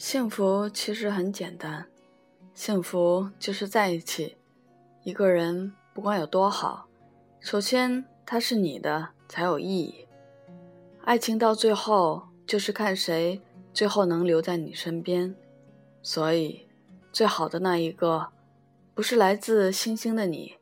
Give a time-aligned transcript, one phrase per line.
[0.00, 1.86] 幸福其实很简单，
[2.54, 4.38] 幸福就是在一起。
[5.02, 6.88] 一个人不管有多好，
[7.38, 10.06] 首先他是你的才有意义。
[11.04, 13.42] 爱情到最后就是看谁
[13.74, 15.36] 最后能留在你身边。
[16.00, 16.66] 所以，
[17.12, 18.26] 最好的那一个，
[18.94, 20.54] 不是来自星星的你，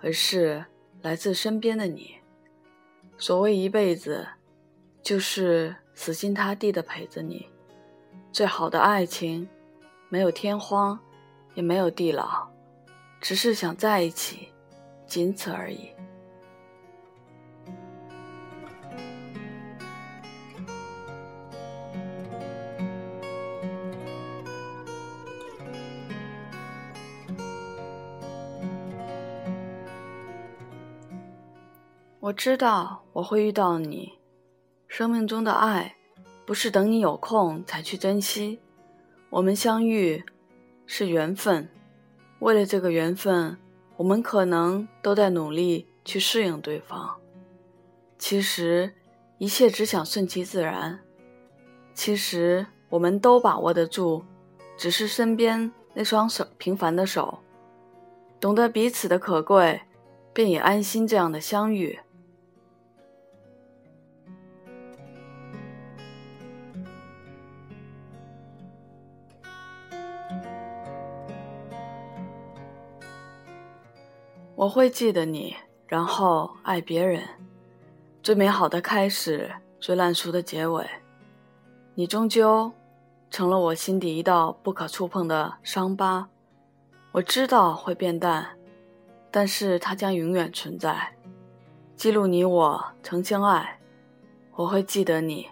[0.00, 0.66] 而是
[1.02, 2.16] 来自身边的你。
[3.16, 4.26] 所谓一辈子，
[5.00, 7.48] 就是死心塌地的陪着你。
[8.32, 9.46] 最好的爱情，
[10.08, 10.98] 没有天荒，
[11.52, 12.48] 也没有地老，
[13.20, 14.48] 只是想在一起，
[15.06, 15.90] 仅此而已。
[32.18, 34.18] 我知道我会遇到你，
[34.88, 35.96] 生命中的爱。
[36.44, 38.60] 不是等你有空才去珍惜，
[39.30, 40.24] 我们相遇
[40.86, 41.68] 是缘分。
[42.40, 43.56] 为了这个缘分，
[43.96, 47.16] 我们可能都在努力去适应对方。
[48.18, 48.92] 其实
[49.38, 51.00] 一切只想顺其自然。
[51.94, 54.24] 其实我们都把握得住，
[54.76, 57.38] 只是身边那双手平凡的手，
[58.40, 59.82] 懂得彼此的可贵，
[60.32, 62.00] 便也安心这样的相遇。
[74.54, 77.22] 我会记得你，然后爱别人。
[78.22, 79.50] 最美好的开始，
[79.80, 80.86] 最烂熟的结尾。
[81.94, 82.72] 你终究
[83.30, 86.28] 成了我心底一道不可触碰的伤疤。
[87.12, 88.56] 我知道会变淡，
[89.30, 91.14] 但是它将永远存在，
[91.96, 93.78] 记录你我曾相爱。
[94.54, 95.48] 我会记得你，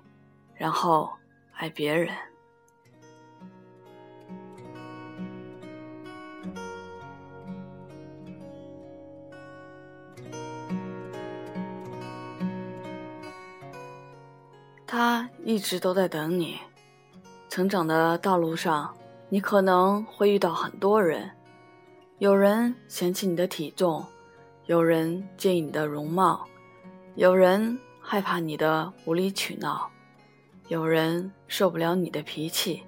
[0.55, 1.11] 然后
[1.53, 2.15] 爱别人。
[15.03, 16.59] 他一直都在等你。
[17.49, 18.94] 成长的道路上，
[19.31, 21.31] 你可能会遇到很多人，
[22.19, 24.05] 有人嫌弃你的体重，
[24.66, 26.47] 有人介意你的容貌，
[27.15, 29.91] 有人害怕你的无理取闹，
[30.69, 32.83] 有人受不了你的脾气，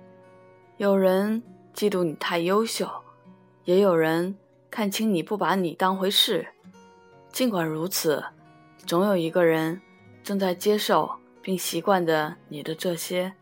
[0.77, 1.43] 有人
[1.75, 2.87] 嫉妒你太优秀，
[3.65, 4.37] 也有人
[4.71, 6.47] 看清你不把你当回事。
[7.31, 8.22] 尽管如此，
[8.84, 9.81] 总有一个人
[10.22, 11.11] 正在接受。
[11.42, 13.34] 并习惯着你的这些，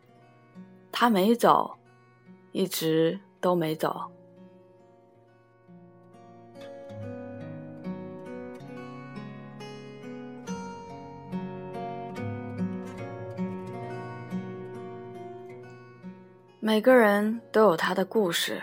[0.90, 1.76] 他没走，
[2.52, 4.10] 一直都没走。
[16.62, 18.62] 每个人都有他的故事，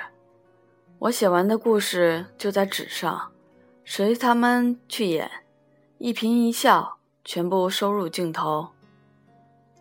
[1.00, 3.32] 我写完的故事就在纸上，
[3.84, 5.30] 随他们去演，
[5.98, 8.77] 一颦一笑全部收入镜头。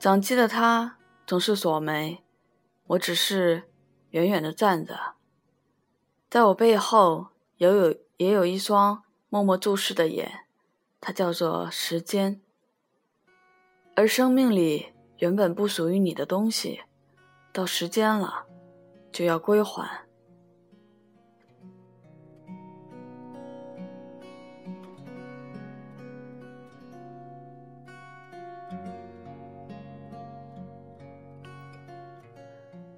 [0.06, 2.22] 长肌的他总是锁眉，
[2.86, 3.64] 我只是
[4.10, 5.14] 远远的站着。
[6.30, 10.44] 在我背后也有也有一双默默注视的眼，
[11.00, 12.40] 它叫做时间。
[13.96, 16.82] 而生命里原本不属于你的东西，
[17.52, 18.46] 到时间了，
[19.10, 20.05] 就要归还。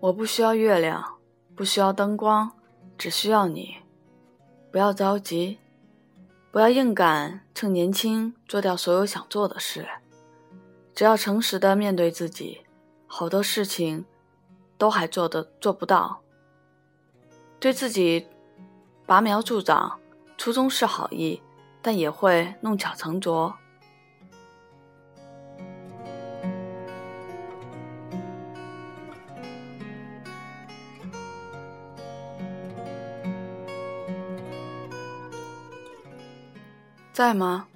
[0.00, 1.16] 我不需要月亮，
[1.56, 2.52] 不需要灯光，
[2.96, 3.78] 只需要你。
[4.70, 5.58] 不要着急，
[6.52, 9.88] 不要硬赶，趁年轻做掉所有想做的事。
[10.94, 12.60] 只要诚实的面对自己，
[13.08, 14.04] 好多事情
[14.76, 16.20] 都还做的做不到。
[17.58, 18.28] 对自己
[19.04, 19.98] 拔苗助长，
[20.36, 21.42] 初衷是好意，
[21.82, 23.52] 但也会弄巧成拙。
[37.18, 37.66] 在吗？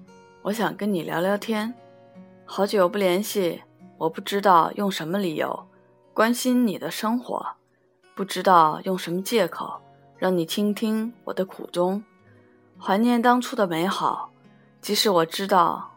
[0.42, 1.74] 我想跟你聊聊天。
[2.44, 3.60] 好久不联系，
[3.98, 5.66] 我不知道用什么理由
[6.14, 7.44] 关心你的生活，
[8.14, 9.82] 不知道用什么借口
[10.16, 12.04] 让你倾听我的苦衷，
[12.78, 14.30] 怀念当初的美好。
[14.80, 15.90] 即使我知道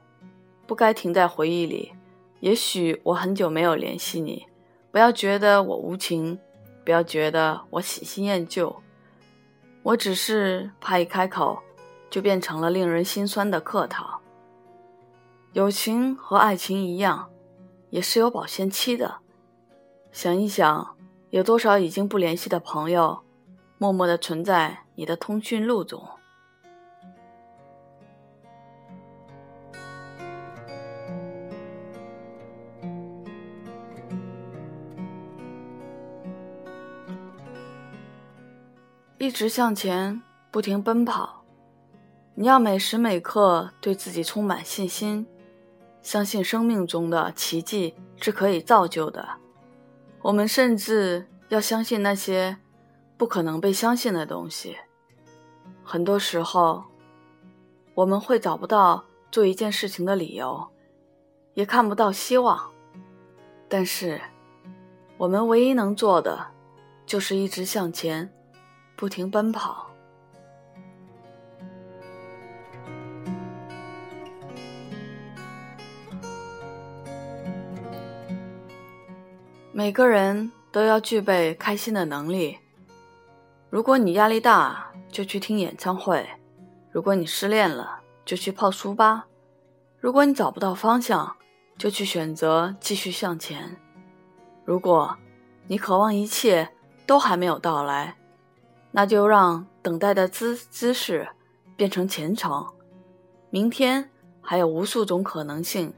[0.65, 1.94] 不该停在回忆里，
[2.39, 4.48] 也许我很久没有联系你，
[4.91, 6.39] 不要觉得我无情，
[6.83, 8.75] 不要觉得我喜新厌旧，
[9.83, 11.62] 我只是怕一开口。
[12.15, 14.21] 就变成了令人心酸的客套。
[15.51, 17.29] 友情和爱情一样，
[17.89, 19.17] 也是有保鲜期的。
[20.13, 20.95] 想一想，
[21.31, 23.19] 有多少已经不联系的朋友，
[23.77, 26.01] 默默的存在你的通讯录中？
[39.17, 41.44] 一直向前，不停奔跑。
[42.37, 45.25] 你要每时每刻对自己充满信心，
[46.01, 49.25] 相信生命中的奇迹是可以造就的。
[50.21, 52.57] 我们甚至要相信那些
[53.15, 54.75] 不可能被相信的东西。
[55.81, 56.83] 很多时候，
[57.93, 60.67] 我们会找不到做一件事情的理由，
[61.53, 62.69] 也看不到希望。
[63.69, 64.19] 但是，
[65.15, 66.47] 我们唯一能做的，
[67.05, 68.29] 就是一直向前。
[68.97, 69.89] 不停奔跑。
[79.77, 82.57] 每个人都要具备开心的能力。
[83.69, 86.25] 如果你压力大，就去听演唱会；
[86.94, 89.24] 如果你失恋了，就去泡书吧；
[90.00, 91.36] 如果你找不到方向，
[91.77, 93.75] 就去选择继续向前；
[94.63, 95.18] 如果
[95.68, 96.69] 你渴望一切
[97.06, 98.16] 都还没有到来，
[98.92, 101.27] 那就让等待的姿姿势
[101.75, 102.66] 变成虔诚。
[103.50, 105.94] 明天还有无数种可能性，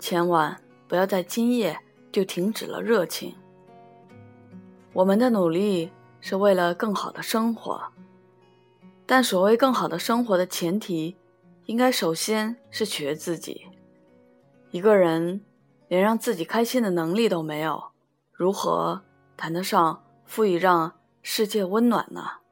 [0.00, 1.78] 千万不要在今夜
[2.14, 3.34] 就停止了热情。
[4.92, 5.90] 我们的努力
[6.20, 7.82] 是为了更好的生活，
[9.04, 11.16] 但所谓更好的生活的前提，
[11.66, 13.66] 应该首先是取悦自己。
[14.70, 15.40] 一个人
[15.88, 17.82] 连让自己开心的能力都没有，
[18.32, 19.02] 如何
[19.36, 20.92] 谈得上赋予让？
[21.26, 22.43] 世界温暖呢。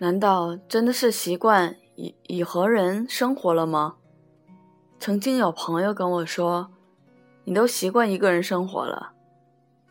[0.00, 3.96] 难道真的是习惯以以和人生活了吗？
[5.00, 6.70] 曾经有朋友跟我说
[7.42, 9.12] ：“你都习惯一个人生活了。”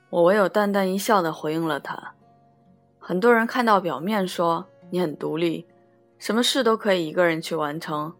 [0.09, 2.13] 我唯有淡淡一笑的回应了他。
[2.99, 5.67] 很多人看到表面说你很独立，
[6.17, 8.13] 什么事都可以一个人去完成。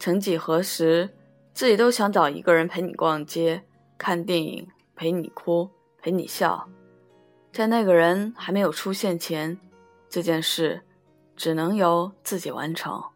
[0.00, 1.10] 曾几何时，
[1.52, 3.62] 自己都想找一个人陪你逛街、
[3.96, 5.70] 看电影，陪你哭，
[6.02, 6.68] 陪你笑。
[7.52, 9.56] 在那个人还没有出现前，
[10.08, 10.82] 这件事
[11.36, 13.13] 只能由自己完成。